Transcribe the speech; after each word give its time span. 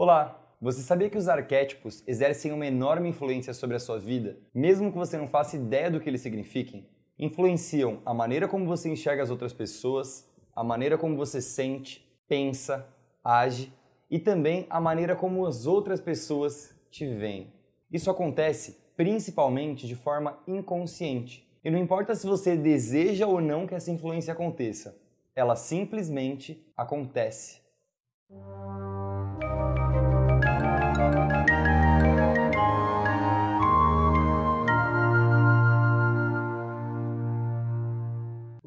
Olá! 0.00 0.54
Você 0.62 0.80
sabia 0.80 1.10
que 1.10 1.18
os 1.18 1.28
arquétipos 1.28 2.04
exercem 2.06 2.52
uma 2.52 2.64
enorme 2.64 3.08
influência 3.08 3.52
sobre 3.52 3.74
a 3.74 3.80
sua 3.80 3.98
vida, 3.98 4.38
mesmo 4.54 4.92
que 4.92 4.96
você 4.96 5.18
não 5.18 5.26
faça 5.26 5.56
ideia 5.56 5.90
do 5.90 5.98
que 5.98 6.08
eles 6.08 6.20
signifiquem? 6.20 6.88
Influenciam 7.18 8.00
a 8.06 8.14
maneira 8.14 8.46
como 8.46 8.64
você 8.64 8.88
enxerga 8.88 9.24
as 9.24 9.28
outras 9.28 9.52
pessoas, 9.52 10.24
a 10.54 10.62
maneira 10.62 10.96
como 10.96 11.16
você 11.16 11.42
sente, 11.42 12.08
pensa, 12.28 12.86
age 13.24 13.72
e 14.08 14.20
também 14.20 14.68
a 14.70 14.80
maneira 14.80 15.16
como 15.16 15.44
as 15.44 15.66
outras 15.66 16.00
pessoas 16.00 16.72
te 16.92 17.04
veem. 17.04 17.52
Isso 17.92 18.08
acontece 18.08 18.78
principalmente 18.96 19.84
de 19.84 19.96
forma 19.96 20.38
inconsciente. 20.46 21.44
E 21.64 21.72
não 21.72 21.78
importa 21.80 22.14
se 22.14 22.24
você 22.24 22.56
deseja 22.56 23.26
ou 23.26 23.40
não 23.40 23.66
que 23.66 23.74
essa 23.74 23.90
influência 23.90 24.32
aconteça, 24.32 24.96
ela 25.34 25.56
simplesmente 25.56 26.72
acontece. 26.76 27.60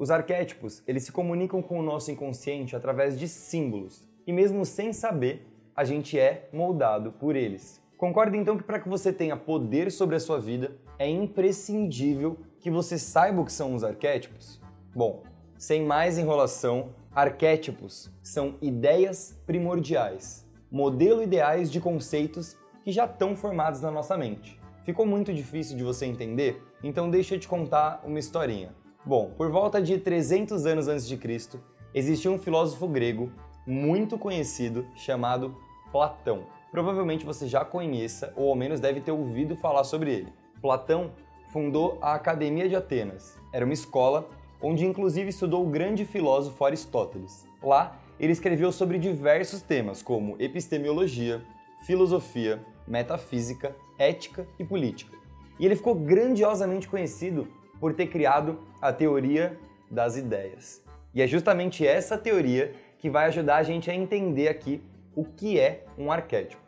Os 0.02 0.10
arquétipos, 0.10 0.82
eles 0.84 1.04
se 1.04 1.12
comunicam 1.12 1.62
com 1.62 1.78
o 1.78 1.82
nosso 1.82 2.10
inconsciente 2.10 2.74
através 2.74 3.16
de 3.16 3.28
símbolos, 3.28 4.04
e 4.26 4.32
mesmo 4.32 4.66
sem 4.66 4.92
saber, 4.92 5.46
a 5.76 5.84
gente 5.84 6.18
é 6.18 6.48
moldado 6.52 7.12
por 7.12 7.36
eles. 7.36 7.80
Concorda 7.96 8.36
então 8.36 8.58
que 8.58 8.64
para 8.64 8.80
que 8.80 8.88
você 8.88 9.12
tenha 9.12 9.36
poder 9.36 9.92
sobre 9.92 10.16
a 10.16 10.18
sua 10.18 10.40
vida, 10.40 10.76
é 10.98 11.08
imprescindível 11.08 12.36
que 12.58 12.68
você 12.68 12.98
saiba 12.98 13.42
o 13.42 13.44
que 13.44 13.52
são 13.52 13.76
os 13.76 13.84
arquétipos? 13.84 14.60
Bom, 14.92 15.22
sem 15.56 15.84
mais 15.84 16.18
enrolação, 16.18 16.88
arquétipos 17.14 18.10
são 18.24 18.56
ideias 18.60 19.40
primordiais, 19.46 20.44
modelo 20.68 21.22
ideais 21.22 21.70
de 21.70 21.80
conceitos 21.80 22.56
que 22.82 22.90
já 22.90 23.04
estão 23.04 23.36
formados 23.36 23.80
na 23.80 23.92
nossa 23.92 24.18
mente. 24.18 24.60
Ficou 24.82 25.06
muito 25.06 25.32
difícil 25.32 25.76
de 25.76 25.84
você 25.84 26.06
entender? 26.06 26.60
Então 26.82 27.08
deixa 27.08 27.36
eu 27.36 27.38
te 27.38 27.46
contar 27.46 28.02
uma 28.04 28.18
historinha. 28.18 28.81
Bom, 29.04 29.32
por 29.36 29.50
volta 29.50 29.82
de 29.82 29.98
300 29.98 30.64
anos 30.64 30.86
antes 30.86 31.08
de 31.08 31.16
Cristo, 31.16 31.60
existia 31.92 32.30
um 32.30 32.38
filósofo 32.38 32.86
grego 32.86 33.32
muito 33.66 34.16
conhecido 34.16 34.86
chamado 34.94 35.56
Platão. 35.90 36.46
Provavelmente 36.70 37.26
você 37.26 37.48
já 37.48 37.64
conheça 37.64 38.32
ou 38.36 38.48
ao 38.48 38.54
menos 38.54 38.78
deve 38.78 39.00
ter 39.00 39.10
ouvido 39.10 39.56
falar 39.56 39.82
sobre 39.82 40.12
ele. 40.12 40.32
Platão 40.60 41.10
fundou 41.48 41.98
a 42.00 42.14
Academia 42.14 42.68
de 42.68 42.76
Atenas. 42.76 43.36
Era 43.52 43.64
uma 43.64 43.74
escola 43.74 44.28
onde 44.62 44.86
inclusive 44.86 45.30
estudou 45.30 45.66
o 45.66 45.68
grande 45.68 46.04
filósofo 46.04 46.64
Aristóteles. 46.64 47.44
Lá, 47.60 47.98
ele 48.20 48.32
escreveu 48.32 48.70
sobre 48.70 48.98
diversos 48.98 49.62
temas 49.62 50.00
como 50.00 50.36
epistemologia, 50.38 51.42
filosofia, 51.84 52.64
metafísica, 52.86 53.74
ética 53.98 54.46
e 54.60 54.64
política. 54.64 55.16
E 55.58 55.66
ele 55.66 55.74
ficou 55.74 55.96
grandiosamente 55.96 56.86
conhecido 56.86 57.48
por 57.82 57.92
ter 57.94 58.06
criado 58.06 58.60
a 58.80 58.92
teoria 58.92 59.58
das 59.90 60.16
ideias. 60.16 60.80
E 61.12 61.20
é 61.20 61.26
justamente 61.26 61.84
essa 61.84 62.16
teoria 62.16 62.72
que 62.96 63.10
vai 63.10 63.26
ajudar 63.26 63.56
a 63.56 63.62
gente 63.64 63.90
a 63.90 63.94
entender 63.94 64.46
aqui 64.46 64.80
o 65.16 65.24
que 65.24 65.58
é 65.58 65.84
um 65.98 66.12
arquétipo. 66.12 66.62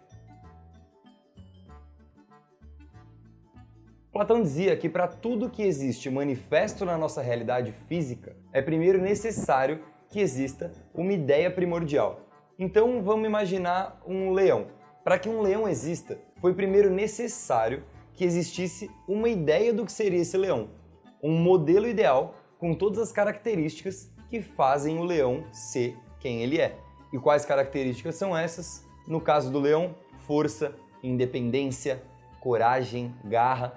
Platão 4.13 4.43
dizia 4.43 4.77
que 4.77 4.89
para 4.89 5.07
tudo 5.07 5.49
que 5.49 5.63
existe 5.63 6.11
manifesto 6.11 6.85
na 6.85 6.99
nossa 6.99 7.23
realidade 7.23 7.71
física, 7.87 8.35
é 8.53 8.61
primeiro 8.61 9.01
necessário 9.01 9.85
que 10.09 10.19
exista 10.19 10.73
uma 10.93 11.13
ideia 11.13 11.49
primordial. 11.49 12.23
Então 12.59 13.01
vamos 13.01 13.25
imaginar 13.25 14.03
um 14.05 14.33
leão. 14.33 14.67
Para 15.05 15.17
que 15.21 15.29
um 15.29 15.43
leão 15.43 15.69
exista, 15.69 16.19
foi 16.41 16.55
primeiro 16.55 16.91
necessário 16.91 17.85
que 18.15 18.25
existisse 18.25 18.91
uma 19.07 19.29
ideia 19.29 19.73
do 19.73 19.85
que 19.85 19.93
seria 19.93 20.21
esse 20.21 20.37
leão 20.37 20.83
um 21.25 21.39
modelo 21.39 21.89
ideal 21.89 22.35
com 22.59 22.75
todas 22.75 22.99
as 22.99 23.11
características 23.11 24.13
que 24.29 24.43
fazem 24.43 24.99
o 24.99 25.05
leão 25.05 25.43
ser 25.51 25.97
quem 26.21 26.43
ele 26.43 26.61
é. 26.61 26.77
E 27.11 27.19
quais 27.19 27.47
características 27.47 28.15
são 28.17 28.37
essas? 28.37 28.85
No 29.09 29.23
caso 29.23 29.51
do 29.51 29.59
leão, 29.59 29.95
força, 30.27 30.75
independência, 31.03 32.03
coragem, 32.41 33.15
garra, 33.25 33.73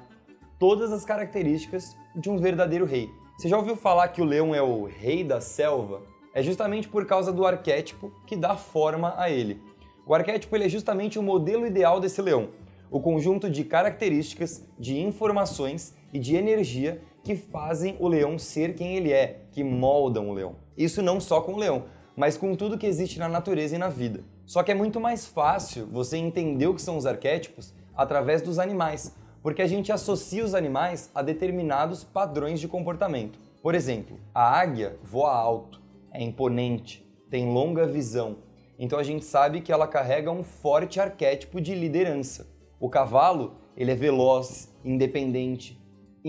todas 0.60 0.92
as 0.92 1.06
características 1.06 1.96
de 2.14 2.30
um 2.30 2.38
verdadeiro 2.38 2.84
rei. 2.84 3.10
Você 3.38 3.48
já 3.48 3.58
ouviu 3.58 3.78
falar 3.78 4.10
que 4.10 4.22
o 4.22 4.26
leão 4.26 4.54
é 4.54 4.62
o 4.62 4.84
rei 4.84 5.24
da 5.24 5.40
selva? 5.40 6.02
É 6.34 6.44
justamente 6.44 6.90
por 6.90 7.06
causa 7.06 7.32
do 7.32 7.46
arquétipo 7.46 8.12
que 8.26 8.36
dá 8.36 8.58
forma 8.58 9.14
a 9.16 9.30
ele. 9.30 9.62
O 10.06 10.14
arquétipo 10.14 10.54
ele 10.54 10.66
é 10.66 10.70
justamente 10.70 11.18
o 11.18 11.24
modelo 11.24 11.66
ideal 11.66 12.02
desse 12.02 12.22
leão, 12.22 12.50
o 12.92 13.00
conjunto 13.00 13.50
de 13.50 13.64
características, 13.64 14.68
de 14.78 15.00
informações 15.00 15.96
e 16.12 16.20
de 16.20 16.36
energia 16.36 17.02
que 17.28 17.36
fazem 17.36 17.98
o 18.00 18.08
leão 18.08 18.40
ser 18.40 18.74
quem 18.74 18.96
ele 18.96 19.12
é, 19.12 19.42
que 19.52 19.62
moldam 19.62 20.30
o 20.30 20.34
leão. 20.34 20.56
Isso 20.78 21.02
não 21.02 21.20
só 21.20 21.42
com 21.42 21.56
o 21.56 21.58
leão, 21.58 21.84
mas 22.16 22.38
com 22.38 22.56
tudo 22.56 22.78
que 22.78 22.88
existe 22.88 23.20
na 23.20 23.28
natureza 23.28 23.76
e 23.76 23.78
na 23.78 23.90
vida. 23.90 24.24
Só 24.46 24.64
que 24.64 24.72
é 24.72 24.74
muito 24.74 24.98
mais 24.98 25.26
fácil 25.26 25.86
você 25.88 26.16
entender 26.16 26.68
o 26.68 26.74
que 26.74 26.82
são 26.82 26.96
os 26.96 27.06
arquétipos 27.06 27.74
através 27.94 28.42
dos 28.42 28.60
animais, 28.60 29.14
porque 29.44 29.62
a 29.62 29.68
gente 29.68 29.92
associa 29.92 30.42
os 30.42 30.56
animais 30.56 31.12
a 31.14 31.22
determinados 31.22 32.02
padrões 32.02 32.62
de 32.62 32.68
comportamento. 32.70 33.38
Por 33.62 33.76
exemplo, 33.76 34.18
a 34.34 34.50
águia 34.58 34.98
voa 35.04 35.36
alto, 35.36 35.82
é 36.14 36.24
imponente, 36.24 37.06
tem 37.30 37.52
longa 37.52 37.86
visão, 37.86 38.38
então 38.80 38.98
a 38.98 39.04
gente 39.04 39.26
sabe 39.26 39.60
que 39.60 39.74
ela 39.74 39.86
carrega 39.86 40.32
um 40.32 40.46
forte 40.46 40.98
arquétipo 40.98 41.60
de 41.60 41.76
liderança. 41.76 42.48
O 42.80 42.90
cavalo, 42.90 43.56
ele 43.76 43.92
é 43.92 43.96
veloz, 43.96 44.74
independente, 44.86 45.78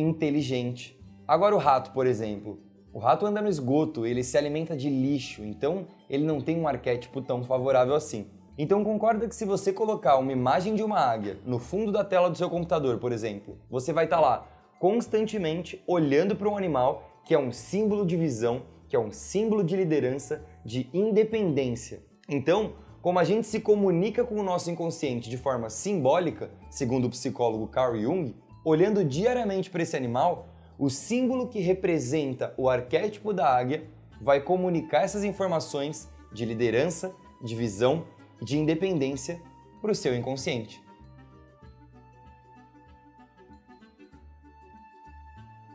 inteligente. 0.00 0.98
Agora 1.26 1.54
o 1.54 1.58
rato, 1.58 1.92
por 1.92 2.06
exemplo. 2.06 2.58
O 2.92 2.98
rato 2.98 3.26
anda 3.26 3.42
no 3.42 3.48
esgoto, 3.48 4.06
ele 4.06 4.24
se 4.24 4.38
alimenta 4.38 4.76
de 4.76 4.88
lixo, 4.88 5.44
então 5.44 5.86
ele 6.08 6.24
não 6.24 6.40
tem 6.40 6.58
um 6.58 6.66
arquétipo 6.66 7.20
tão 7.20 7.44
favorável 7.44 7.94
assim. 7.94 8.26
Então 8.56 8.82
concorda 8.82 9.28
que 9.28 9.36
se 9.36 9.44
você 9.44 9.72
colocar 9.72 10.16
uma 10.16 10.32
imagem 10.32 10.74
de 10.74 10.82
uma 10.82 10.98
águia 10.98 11.38
no 11.44 11.58
fundo 11.58 11.92
da 11.92 12.02
tela 12.02 12.28
do 12.28 12.36
seu 12.36 12.50
computador, 12.50 12.98
por 12.98 13.12
exemplo, 13.12 13.58
você 13.70 13.92
vai 13.92 14.04
estar 14.04 14.16
tá 14.16 14.22
lá 14.22 14.48
constantemente 14.80 15.82
olhando 15.86 16.34
para 16.34 16.48
um 16.48 16.56
animal 16.56 17.20
que 17.24 17.34
é 17.34 17.38
um 17.38 17.52
símbolo 17.52 18.06
de 18.06 18.16
visão, 18.16 18.62
que 18.88 18.96
é 18.96 18.98
um 18.98 19.12
símbolo 19.12 19.62
de 19.62 19.76
liderança, 19.76 20.42
de 20.64 20.88
independência. 20.92 22.02
Então, 22.28 22.72
como 23.02 23.18
a 23.18 23.24
gente 23.24 23.46
se 23.46 23.60
comunica 23.60 24.24
com 24.24 24.36
o 24.36 24.42
nosso 24.42 24.70
inconsciente 24.70 25.30
de 25.30 25.36
forma 25.36 25.70
simbólica, 25.70 26.50
segundo 26.68 27.04
o 27.04 27.10
psicólogo 27.10 27.68
Carl 27.68 27.96
Jung, 27.96 28.34
olhando 28.64 29.04
diariamente 29.04 29.70
para 29.70 29.82
esse 29.82 29.96
animal, 29.96 30.48
o 30.78 30.88
símbolo 30.88 31.48
que 31.48 31.60
representa 31.60 32.54
o 32.56 32.68
arquétipo 32.68 33.32
da 33.32 33.48
águia 33.48 33.88
vai 34.20 34.40
comunicar 34.40 35.02
essas 35.02 35.24
informações 35.24 36.08
de 36.32 36.44
liderança, 36.44 37.14
de 37.42 37.54
visão 37.54 38.06
de 38.40 38.58
independência 38.58 39.40
para 39.80 39.90
o 39.90 39.94
seu 39.94 40.14
inconsciente. 40.14 40.82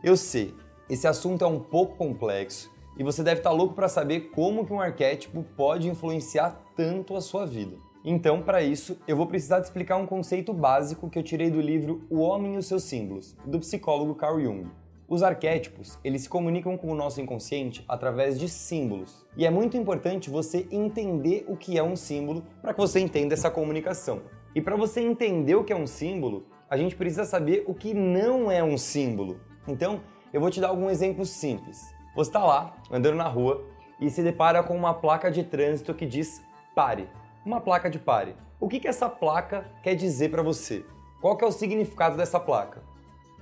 Eu 0.02 0.16
sei, 0.16 0.54
esse 0.88 1.06
assunto 1.06 1.44
é 1.44 1.48
um 1.48 1.58
pouco 1.58 1.96
complexo 1.96 2.70
e 2.96 3.02
você 3.02 3.22
deve 3.22 3.40
estar 3.40 3.50
louco 3.50 3.74
para 3.74 3.88
saber 3.88 4.30
como 4.30 4.66
que 4.66 4.72
um 4.72 4.80
arquétipo 4.80 5.42
pode 5.56 5.88
influenciar 5.88 6.62
tanto 6.76 7.16
a 7.16 7.20
sua 7.20 7.46
vida. 7.46 7.76
Então, 8.06 8.42
para 8.42 8.62
isso, 8.62 8.98
eu 9.08 9.16
vou 9.16 9.26
precisar 9.26 9.62
te 9.62 9.64
explicar 9.64 9.96
um 9.96 10.04
conceito 10.04 10.52
básico 10.52 11.08
que 11.08 11.18
eu 11.18 11.22
tirei 11.22 11.50
do 11.50 11.58
livro 11.58 12.04
O 12.10 12.20
Homem 12.20 12.54
e 12.54 12.58
os 12.58 12.66
seus 12.66 12.82
Símbolos, 12.82 13.34
do 13.46 13.58
psicólogo 13.58 14.14
Carl 14.14 14.38
Jung. 14.38 14.66
Os 15.08 15.22
arquétipos, 15.22 15.98
eles 16.04 16.22
se 16.22 16.28
comunicam 16.28 16.76
com 16.76 16.92
o 16.92 16.94
nosso 16.94 17.22
inconsciente 17.22 17.82
através 17.88 18.38
de 18.38 18.46
símbolos. 18.46 19.24
E 19.34 19.46
é 19.46 19.50
muito 19.50 19.78
importante 19.78 20.28
você 20.28 20.68
entender 20.70 21.46
o 21.48 21.56
que 21.56 21.78
é 21.78 21.82
um 21.82 21.96
símbolo 21.96 22.44
para 22.60 22.74
que 22.74 22.80
você 22.80 23.00
entenda 23.00 23.32
essa 23.32 23.50
comunicação. 23.50 24.20
E 24.54 24.60
para 24.60 24.76
você 24.76 25.00
entender 25.00 25.54
o 25.54 25.64
que 25.64 25.72
é 25.72 25.76
um 25.76 25.86
símbolo, 25.86 26.44
a 26.68 26.76
gente 26.76 26.94
precisa 26.94 27.24
saber 27.24 27.64
o 27.66 27.72
que 27.72 27.94
não 27.94 28.50
é 28.50 28.62
um 28.62 28.76
símbolo. 28.76 29.40
Então, 29.66 30.02
eu 30.30 30.42
vou 30.42 30.50
te 30.50 30.60
dar 30.60 30.68
algum 30.68 30.90
exemplo 30.90 31.24
simples. 31.24 31.80
Você 32.14 32.28
está 32.28 32.44
lá, 32.44 32.76
andando 32.90 33.16
na 33.16 33.28
rua, 33.28 33.64
e 33.98 34.10
se 34.10 34.22
depara 34.22 34.62
com 34.62 34.76
uma 34.76 34.92
placa 34.92 35.30
de 35.30 35.42
trânsito 35.42 35.94
que 35.94 36.04
diz 36.04 36.42
pare 36.74 37.08
uma 37.44 37.60
placa 37.60 37.90
de 37.90 37.98
pare. 37.98 38.34
O 38.58 38.68
que, 38.68 38.80
que 38.80 38.88
essa 38.88 39.08
placa 39.08 39.70
quer 39.82 39.94
dizer 39.94 40.30
para 40.30 40.42
você? 40.42 40.84
Qual 41.20 41.36
que 41.36 41.44
é 41.44 41.46
o 41.46 41.52
significado 41.52 42.16
dessa 42.16 42.40
placa? 42.40 42.82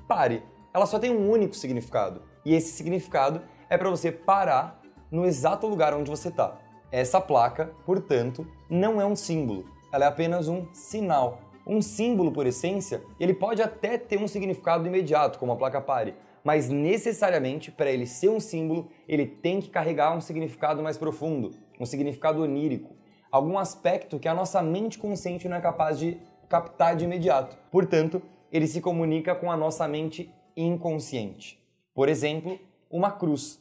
Pare. 0.09 0.43
Ela 0.75 0.87
só 0.87 0.99
tem 0.99 1.11
um 1.11 1.31
único 1.31 1.55
significado. 1.55 2.23
E 2.45 2.55
esse 2.55 2.73
significado 2.73 3.43
é 3.71 3.79
para 3.79 3.91
você 3.91 4.11
parar 4.11 4.81
no 5.11 5.25
exato 5.25 5.67
lugar 5.67 5.95
onde 5.95 6.11
você 6.11 6.29
está. 6.29 6.59
Essa 6.91 7.21
placa, 7.21 7.73
portanto, 7.87 8.47
não 8.69 9.01
é 9.01 9.07
um 9.07 9.15
símbolo. 9.15 9.67
Ela 9.93 10.07
é 10.07 10.09
apenas 10.09 10.49
um 10.49 10.67
sinal. 10.73 11.41
Um 11.67 11.81
símbolo, 11.81 12.33
por 12.33 12.47
essência, 12.47 13.03
ele 13.21 13.35
pode 13.35 13.63
até 13.63 13.97
ter 13.97 14.19
um 14.19 14.27
significado 14.27 14.87
imediato, 14.87 15.39
como 15.39 15.53
a 15.53 15.57
placa 15.57 15.81
pare, 15.81 16.17
mas 16.43 16.69
necessariamente, 16.69 17.71
para 17.71 17.91
ele 17.91 18.05
ser 18.05 18.31
um 18.31 18.41
símbolo, 18.41 18.89
ele 19.07 19.27
tem 19.27 19.61
que 19.61 19.71
carregar 19.71 20.17
um 20.17 20.21
significado 20.21 20.83
mais 20.83 20.99
profundo, 20.99 21.53
um 21.79 21.87
significado 21.87 22.43
onírico, 22.43 22.97
algum 23.33 23.59
aspecto 23.59 24.19
que 24.19 24.29
a 24.29 24.35
nossa 24.35 24.63
mente 24.63 24.99
consciente 24.99 25.49
não 25.49 25.57
é 25.57 25.61
capaz 25.61 25.99
de 25.99 26.19
captar 26.51 26.95
de 26.95 27.07
imediato. 27.07 27.57
Portanto, 27.71 28.21
ele 28.53 28.67
se 28.67 28.83
comunica 28.83 29.35
com 29.35 29.51
a 29.51 29.57
nossa 29.57 29.89
mente 29.89 30.31
inconsciente. 30.55 31.59
Por 31.95 32.11
exemplo, 32.11 32.61
uma 32.91 33.11
cruz. 33.11 33.59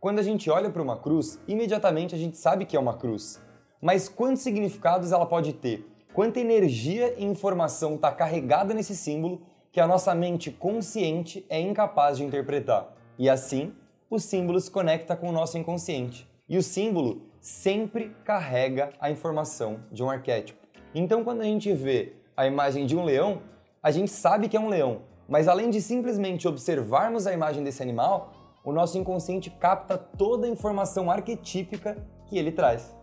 Quando 0.00 0.18
a 0.18 0.22
gente 0.22 0.50
olha 0.50 0.68
para 0.68 0.82
uma 0.82 0.96
cruz, 0.96 1.40
imediatamente 1.46 2.16
a 2.16 2.18
gente 2.18 2.36
sabe 2.36 2.66
que 2.66 2.76
é 2.76 2.80
uma 2.80 2.94
cruz. 2.94 3.40
Mas 3.80 4.08
quantos 4.08 4.42
significados 4.42 5.12
ela 5.12 5.24
pode 5.24 5.52
ter? 5.52 5.88
Quanta 6.12 6.40
energia 6.40 7.14
e 7.16 7.24
informação 7.24 7.94
está 7.94 8.10
carregada 8.10 8.74
nesse 8.74 8.96
símbolo 8.96 9.40
que 9.70 9.80
a 9.80 9.86
nossa 9.86 10.12
mente 10.14 10.50
consciente 10.50 11.46
é 11.48 11.60
incapaz 11.60 12.16
de 12.16 12.24
interpretar? 12.24 12.92
E 13.16 13.30
assim, 13.30 13.72
o 14.10 14.18
símbolo 14.18 14.60
se 14.60 14.70
conecta 14.70 15.14
com 15.14 15.28
o 15.28 15.32
nosso 15.32 15.56
inconsciente. 15.56 16.28
E 16.48 16.58
o 16.58 16.62
símbolo 16.62 17.22
sempre 17.42 18.14
carrega 18.24 18.92
a 19.00 19.10
informação 19.10 19.80
de 19.90 20.02
um 20.02 20.08
arquétipo. 20.08 20.64
Então, 20.94 21.24
quando 21.24 21.40
a 21.40 21.44
gente 21.44 21.72
vê 21.74 22.14
a 22.36 22.46
imagem 22.46 22.86
de 22.86 22.96
um 22.96 23.04
leão, 23.04 23.42
a 23.82 23.90
gente 23.90 24.12
sabe 24.12 24.48
que 24.48 24.56
é 24.56 24.60
um 24.60 24.68
leão, 24.68 25.02
mas 25.28 25.48
além 25.48 25.68
de 25.68 25.82
simplesmente 25.82 26.46
observarmos 26.46 27.26
a 27.26 27.32
imagem 27.32 27.64
desse 27.64 27.82
animal, 27.82 28.32
o 28.64 28.72
nosso 28.72 28.96
inconsciente 28.96 29.50
capta 29.50 29.98
toda 29.98 30.46
a 30.46 30.48
informação 30.48 31.10
arquetípica 31.10 31.96
que 32.26 32.38
ele 32.38 32.52
traz. 32.52 32.94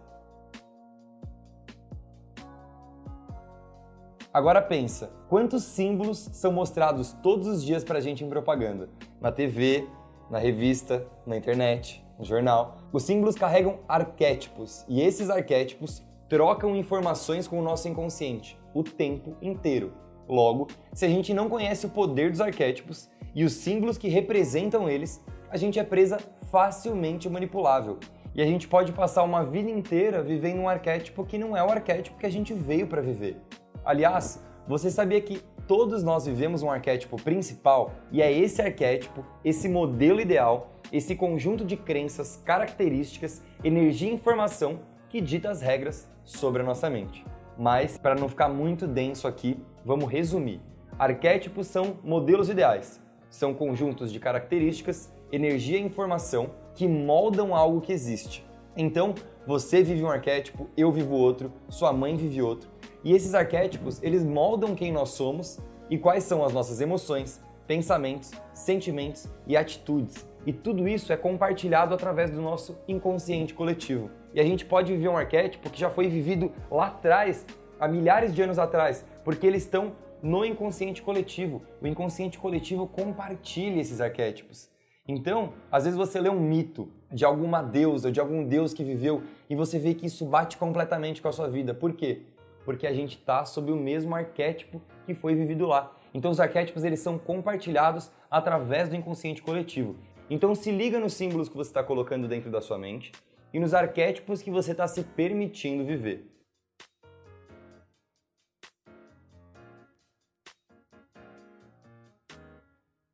Agora 4.31 4.61
pensa, 4.61 5.11
quantos 5.27 5.63
símbolos 5.63 6.29
são 6.31 6.51
mostrados 6.51 7.11
todos 7.11 7.45
os 7.45 7.63
dias 7.63 7.83
pra 7.83 7.99
gente 7.99 8.23
em 8.23 8.29
propaganda? 8.29 8.87
Na 9.19 9.33
TV, 9.33 9.85
na 10.29 10.37
revista, 10.37 11.05
na 11.25 11.35
internet, 11.35 12.05
jornal. 12.23 12.77
Os 12.91 13.03
símbolos 13.03 13.35
carregam 13.35 13.79
arquétipos 13.87 14.85
e 14.87 15.01
esses 15.01 15.29
arquétipos 15.29 16.03
trocam 16.27 16.75
informações 16.75 17.47
com 17.47 17.59
o 17.59 17.63
nosso 17.63 17.87
inconsciente 17.87 18.59
o 18.73 18.83
tempo 18.83 19.35
inteiro. 19.41 19.93
Logo, 20.27 20.67
se 20.93 21.05
a 21.05 21.09
gente 21.09 21.33
não 21.33 21.49
conhece 21.49 21.85
o 21.85 21.89
poder 21.89 22.29
dos 22.29 22.39
arquétipos 22.39 23.09
e 23.33 23.43
os 23.43 23.53
símbolos 23.53 23.97
que 23.97 24.07
representam 24.07 24.87
eles, 24.87 25.23
a 25.49 25.57
gente 25.57 25.79
é 25.79 25.83
presa 25.83 26.19
facilmente 26.51 27.27
manipulável. 27.27 27.97
E 28.35 28.41
a 28.41 28.45
gente 28.45 28.67
pode 28.67 28.91
passar 28.91 29.23
uma 29.23 29.43
vida 29.43 29.71
inteira 29.71 30.21
vivendo 30.21 30.59
um 30.59 30.69
arquétipo 30.69 31.25
que 31.25 31.37
não 31.37 31.57
é 31.57 31.63
o 31.63 31.71
arquétipo 31.71 32.17
que 32.17 32.27
a 32.27 32.31
gente 32.31 32.53
veio 32.53 32.85
para 32.85 33.01
viver. 33.01 33.37
Aliás, 33.83 34.43
você 34.69 34.91
sabia 34.91 35.19
que 35.19 35.41
todos 35.67 36.03
nós 36.03 36.27
vivemos 36.27 36.61
um 36.61 36.69
arquétipo 36.69 37.19
principal 37.19 37.91
e 38.11 38.21
é 38.21 38.31
esse 38.31 38.61
arquétipo, 38.61 39.25
esse 39.43 39.67
modelo 39.67 40.21
ideal, 40.21 40.75
esse 40.93 41.15
conjunto 41.15 41.65
de 41.65 41.75
crenças, 41.75 42.39
características, 42.45 43.41
energia 43.63 44.11
e 44.11 44.13
informação 44.13 44.81
que 45.09 45.21
dita 45.21 45.49
as 45.49 45.59
regras 45.59 46.07
sobre 46.23 46.61
a 46.61 46.65
nossa 46.65 46.87
mente. 46.87 47.25
Mas, 47.57 47.97
para 47.97 48.13
não 48.13 48.29
ficar 48.29 48.47
muito 48.47 48.85
denso 48.85 49.27
aqui, 49.27 49.59
vamos 49.83 50.07
resumir. 50.07 50.61
Arquétipos 50.99 51.65
são 51.65 51.97
modelos 52.03 52.47
ideais. 52.47 53.01
São 53.27 53.55
conjuntos 53.55 54.11
de 54.11 54.19
características, 54.19 55.11
energia 55.31 55.79
e 55.79 55.83
informação 55.83 56.51
que 56.75 56.87
moldam 56.87 57.55
algo 57.55 57.81
que 57.81 57.91
existe. 57.91 58.45
Então, 58.77 59.15
você 59.47 59.81
vive 59.81 60.03
um 60.03 60.11
arquétipo, 60.11 60.69
eu 60.77 60.91
vivo 60.91 61.15
outro, 61.15 61.51
sua 61.69 61.91
mãe 61.91 62.15
vive 62.15 62.39
outro. 62.39 62.69
E 63.03 63.13
esses 63.13 63.33
arquétipos, 63.33 64.01
eles 64.03 64.23
moldam 64.23 64.75
quem 64.75 64.91
nós 64.91 65.09
somos 65.09 65.59
e 65.89 65.97
quais 65.97 66.23
são 66.23 66.43
as 66.43 66.53
nossas 66.53 66.81
emoções, 66.81 67.41
pensamentos, 67.65 68.31
sentimentos 68.53 69.27
e 69.47 69.55
atitudes. 69.55 70.27
E 70.45 70.51
tudo 70.51 70.87
isso 70.87 71.11
é 71.13 71.17
compartilhado 71.17 71.93
através 71.93 72.31
do 72.31 72.41
nosso 72.41 72.77
inconsciente 72.87 73.53
coletivo. 73.53 74.09
E 74.33 74.39
a 74.39 74.43
gente 74.43 74.65
pode 74.65 74.91
viver 74.91 75.07
um 75.09 75.17
arquétipo 75.17 75.69
que 75.69 75.79
já 75.79 75.89
foi 75.89 76.07
vivido 76.07 76.51
lá 76.69 76.87
atrás, 76.87 77.45
há 77.79 77.87
milhares 77.87 78.33
de 78.33 78.41
anos 78.41 78.59
atrás, 78.59 79.05
porque 79.23 79.45
eles 79.45 79.63
estão 79.63 79.93
no 80.21 80.43
inconsciente 80.43 81.01
coletivo. 81.01 81.61
O 81.81 81.87
inconsciente 81.87 82.37
coletivo 82.37 82.87
compartilha 82.87 83.79
esses 83.79 84.01
arquétipos. 84.01 84.69
Então, 85.07 85.53
às 85.71 85.85
vezes 85.85 85.97
você 85.97 86.19
lê 86.19 86.29
um 86.29 86.39
mito 86.39 86.89
de 87.11 87.25
alguma 87.25 87.63
deusa, 87.63 88.11
de 88.11 88.19
algum 88.19 88.43
deus 88.45 88.73
que 88.73 88.83
viveu, 88.83 89.23
e 89.49 89.55
você 89.55 89.79
vê 89.79 89.93
que 89.93 90.05
isso 90.05 90.25
bate 90.25 90.57
completamente 90.57 91.21
com 91.21 91.27
a 91.27 91.31
sua 91.31 91.47
vida. 91.47 91.73
Por 91.73 91.93
quê? 91.93 92.21
Porque 92.69 92.85
a 92.85 92.93
gente 92.93 93.17
está 93.17 93.43
sob 93.45 93.71
o 93.71 93.75
mesmo 93.75 94.13
arquétipo 94.15 94.79
que 95.03 95.15
foi 95.15 95.33
vivido 95.33 95.65
lá. 95.65 95.91
Então 96.13 96.29
os 96.29 96.39
arquétipos 96.39 96.83
eles 96.83 96.99
são 96.99 97.17
compartilhados 97.17 98.11
através 98.29 98.87
do 98.87 98.95
inconsciente 98.95 99.41
coletivo. 99.41 99.95
Então 100.29 100.53
se 100.53 100.69
liga 100.71 100.99
nos 100.99 101.15
símbolos 101.15 101.49
que 101.49 101.57
você 101.57 101.71
está 101.71 101.83
colocando 101.83 102.27
dentro 102.27 102.51
da 102.51 102.61
sua 102.61 102.77
mente 102.77 103.11
e 103.51 103.59
nos 103.59 103.73
arquétipos 103.73 104.43
que 104.43 104.51
você 104.51 104.73
está 104.73 104.87
se 104.87 105.01
permitindo 105.01 105.83
viver. 105.83 106.29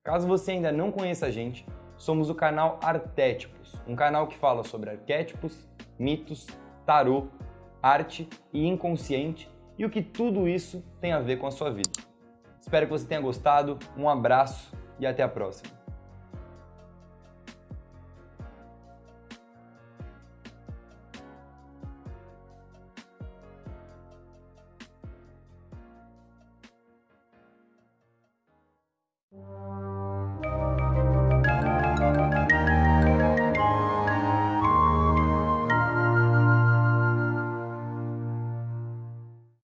Caso 0.03 0.27
você 0.27 0.51
ainda 0.51 0.69
não 0.73 0.91
conheça 0.91 1.27
a 1.27 1.31
gente, 1.31 1.65
somos 1.95 2.29
o 2.29 2.35
canal 2.35 2.77
Artétipos, 2.83 3.73
um 3.87 3.95
canal 3.95 4.27
que 4.27 4.35
fala 4.35 4.65
sobre 4.65 4.89
arquétipos, 4.89 5.65
mitos, 5.97 6.45
tarô, 6.85 7.29
arte 7.85 8.27
e 8.51 8.65
inconsciente 8.65 9.47
e 9.77 9.85
o 9.85 9.91
que 9.91 10.01
tudo 10.01 10.47
isso 10.47 10.83
tem 10.99 11.11
a 11.11 11.19
ver 11.19 11.37
com 11.37 11.45
a 11.45 11.51
sua 11.51 11.69
vida. 11.69 11.91
Espero 12.59 12.87
que 12.87 12.91
você 12.91 13.05
tenha 13.05 13.21
gostado, 13.21 13.77
um 13.95 14.09
abraço 14.09 14.73
e 14.99 15.05
até 15.05 15.21
a 15.21 15.27
próxima. 15.27 15.74